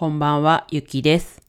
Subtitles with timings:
[0.00, 1.42] こんばんは、ゆきです。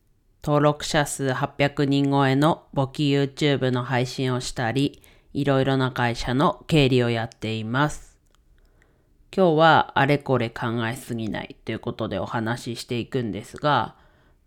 [0.44, 8.19] 登録者数800人超えの簿記 YouTube の配信をしたり、いろいろな会社の経理をやっています。
[9.33, 13.95] 今日はあれこれ考えすぎないということでお話ししていくんですが、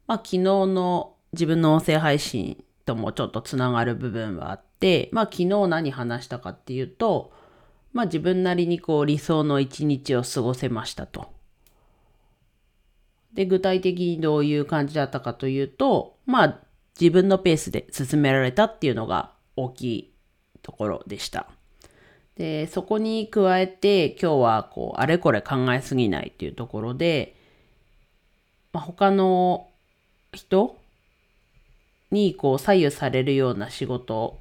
[0.06, 7.32] まあ昨日の自分の音声配信ともちょっとつながる部分はあって、まあ昨日何話したかっていうと、
[7.94, 11.32] まあ自分なりにこう理想の一日を過ごせましたと。
[13.34, 16.60] で、具体的にどういう感じだったかというと、まあ、
[16.98, 20.14] 自分のペースで進められたっていうのが大きい
[20.62, 21.48] ところでした。
[22.36, 27.36] で、そこに加えて、今日はこう、あれこれ考えすぎないっていうところで、
[28.72, 29.68] まあ、他の
[30.32, 30.78] 人
[32.10, 34.38] にこう、左右されるような仕事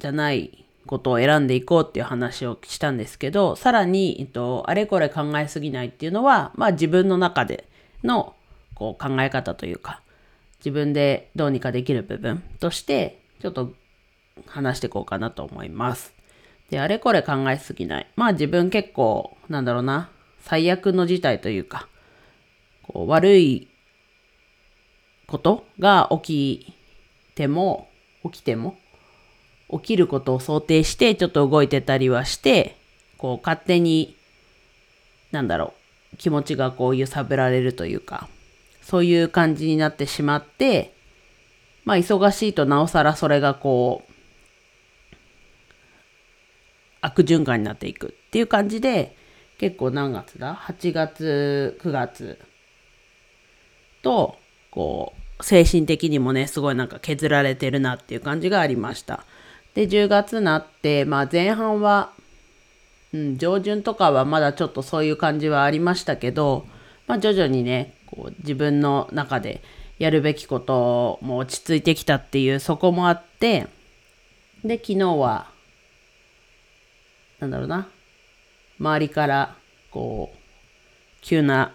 [0.00, 7.68] じゃないことを選んでいこうっていう話をしたんですけど、さらに、えっと、あれこれ考えすぎないっていうのは、まあ自分の中で
[8.06, 8.34] の
[8.74, 10.02] こう考え方というか、
[10.58, 13.74] 自分でどうにかできる部分として、ちょっと
[14.46, 16.14] 話していこうかなと思います。
[16.70, 18.06] で、あれこれ考えすぎない。
[18.16, 21.88] まあ自分結構、なんだろうな、最悪の事態というか、
[22.82, 23.68] こう悪い
[25.26, 26.72] ことが起き
[27.34, 27.88] ても、
[28.24, 28.76] 起きても、
[29.70, 32.76] 起きることを想定してちょっと動いてたりはして、
[33.18, 34.16] こう勝手に、
[35.32, 35.85] なんだろう、
[36.18, 38.28] 気持ちがこう揺さぶられるというか、
[38.82, 40.94] そういう感じになってしまって、
[41.84, 44.12] まあ忙しいとなおさらそれがこう、
[47.00, 49.16] 悪循環になっていくっていう感じで、
[49.58, 52.38] 結構何月だ ?8 月、9月
[54.02, 54.36] と、
[54.70, 59.24] こう、精神的にもね、すごいなんか削られてるなっていう感じがありました。
[59.74, 62.12] で、10月になって、まあ前半は、
[63.16, 66.66] うん、上旬とかはまだちょっとそういう感じはありましたけど、
[67.06, 69.62] まあ徐々にね、こう自分の中で
[69.98, 73.68] やるべきことも落ち着いてきたっていうそこもあって、
[74.62, 75.50] で、昨日は、
[77.38, 77.88] なんだろうな、
[78.78, 79.56] 周りから、
[79.90, 80.38] こう、
[81.22, 81.74] 急な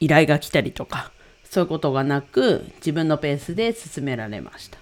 [0.00, 1.12] 依頼が来たりとか、
[1.44, 4.78] そういうことがなく、自分のペースで進められました。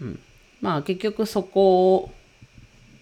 [0.00, 0.20] うん
[0.62, 2.10] まあ結局そこ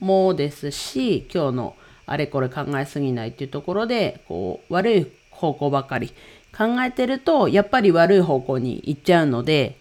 [0.00, 1.76] もですし、今日の
[2.06, 6.08] あれこれ考えすぎないっていうところで、こう悪い方向ばかり
[6.56, 9.76] 考えてると、やっぱり悪い方向に行っちゃうので、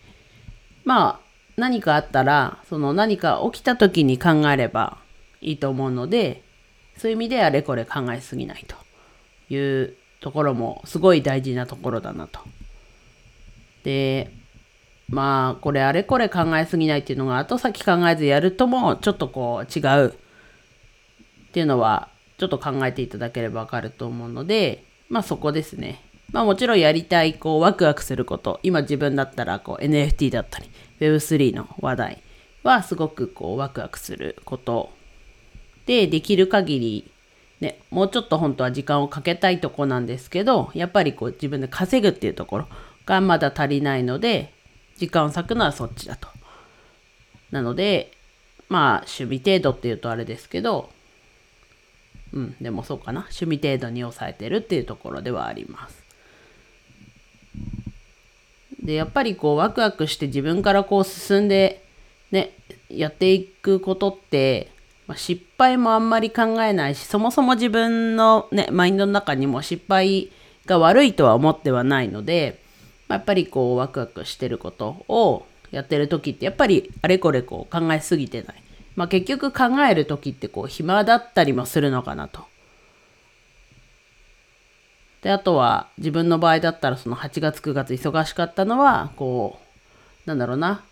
[0.83, 4.97] まあ何かあったら、その何か起きた時に考えれば
[5.41, 6.43] いいと思うので、
[6.97, 8.75] そういう意味であれこれ考えすぎないと
[9.53, 12.41] いうところもすごい大事なところだなと。
[13.83, 14.31] で、
[15.09, 26.03] まあこれあれこれ考えすぎないっていうのが後先考えずやるともちょっとこう違うっていうのはちょっと考えていただければわかると思うのでまあそこですね。
[26.31, 32.23] まあもちろんやりたいこうワクワクすること今自分だったらこう NFT だったり Web3 の話題
[32.61, 34.91] はすごくこうワクワクすること
[35.87, 37.11] でできる限り
[37.59, 42.67] ね、もうちょっと本当は時間をかけたいとこなんですけどやっぱりこう自分で稼ぐっていうところ
[43.05, 44.53] がまだ足りないので
[44.99, 46.27] 時間を割くのはそっちだと。
[47.51, 48.11] なので、
[48.67, 50.89] まあ、趣味程度っていうとあれですけど、
[52.33, 53.21] うん、でもそうかな。
[53.21, 56.03] 趣味程度に抑えてるっていうところではあります。
[58.83, 61.83] で、やっぱりこう、ワクワクして自分からこう進んで、
[62.31, 62.51] ね、
[62.89, 64.71] やっていくことって、
[65.07, 70.29] まあ、失敗もあんまり考えないし、そもそも自分のね、マインドの中にも失敗
[70.67, 72.61] が悪いとは思ってはないので、
[73.09, 78.63] まやっぱりこうワクワクしてることをやってる時ってやっぱりあれこれこう考えすぎてない。
[78.95, 82.45] まあ結局考える時ってこう暇だったりもするのかなと。
[85.21, 89.59] で、あとは自分の場合だったらその8月9月忙しかったのはこ
[90.25, 90.83] うなんだろうな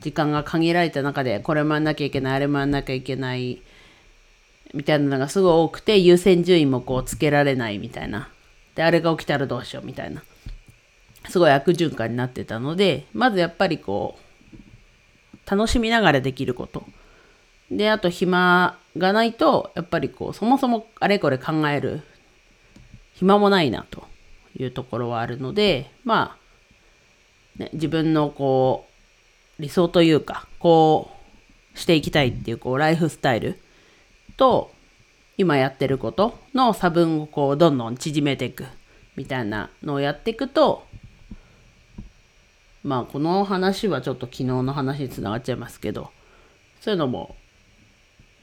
[0.00, 3.62] 時間が限られた中でこれもやんなきゃいけないあれもやんなきゃいけない
[4.74, 8.28] みたいなのがすごい多くて優先順位もこうつけられないみたいな。
[8.74, 10.22] で、あれが起きたらどうしようみたいな。
[11.28, 16.84] すごい悪循環になってたので、まずやっぱりこう、楽しみながらできること。
[17.70, 22.02] で、あと暇がないと、やっぱりこう、そもそもあれこれ考える
[23.14, 24.06] 暇もないなと
[24.56, 26.36] いうところはあるので、ま
[27.58, 28.86] あ、ね、自分のこ
[29.58, 31.10] う、理想というか、こ
[31.74, 33.58] うしていきたいっていう、こう、ライフスタイル
[34.36, 34.72] と、
[35.36, 38.66] 今やってることの差分をこう、どんどん縮めていく
[39.16, 40.86] みたいなのをやっていくと、
[42.84, 46.10] まあこの話はちょっと昨日の話につながっちゃいますけど
[46.80, 47.34] そういうのも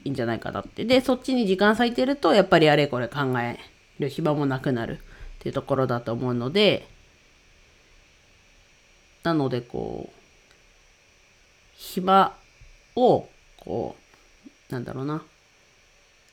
[0.04, 0.84] いいんじゃないかなって。
[0.84, 3.58] でそっちに時間割いてるとやっぱりあれこれ考え
[4.00, 4.98] る暇もなくなるっ
[5.38, 6.88] ていうところだと思うので
[9.22, 10.16] なのでこう
[11.76, 12.36] 暇
[12.96, 13.28] を
[13.58, 13.96] こ
[14.70, 15.22] うなんだろうな。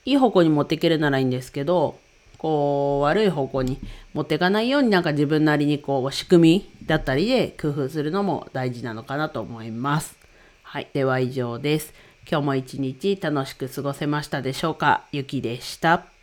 [0.05, 1.99] いい方向に持っていけるならいいんですけど
[2.39, 3.79] こう悪い方向に
[4.13, 10.17] 持っていかないようになんか自分なりにこう仕組みだったりで工夫するのも大事なのかなと思います。
[10.63, 10.87] はい。
[10.91, 11.93] では以上です。
[12.29, 15.05] 今日も一日楽しく過ごせましたでしょうか？
[15.11, 16.18] ゆきでした。